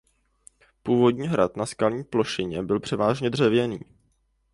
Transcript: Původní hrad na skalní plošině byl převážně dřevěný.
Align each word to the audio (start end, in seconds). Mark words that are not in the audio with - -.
Původní 0.83 1.27
hrad 1.27 1.55
na 1.57 1.65
skalní 1.65 2.03
plošině 2.03 2.63
byl 2.63 2.79
převážně 2.79 3.29
dřevěný. 3.29 3.79